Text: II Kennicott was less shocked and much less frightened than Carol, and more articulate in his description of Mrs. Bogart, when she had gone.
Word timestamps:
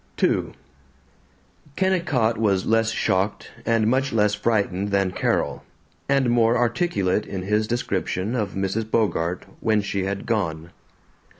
II 0.23 0.53
Kennicott 1.75 2.35
was 2.39 2.65
less 2.65 2.89
shocked 2.89 3.51
and 3.67 3.85
much 3.85 4.11
less 4.11 4.33
frightened 4.33 4.89
than 4.89 5.11
Carol, 5.11 5.63
and 6.09 6.31
more 6.31 6.57
articulate 6.57 7.27
in 7.27 7.43
his 7.43 7.67
description 7.67 8.35
of 8.35 8.55
Mrs. 8.55 8.89
Bogart, 8.89 9.45
when 9.59 9.79
she 9.83 10.05
had 10.05 10.25
gone. 10.25 10.71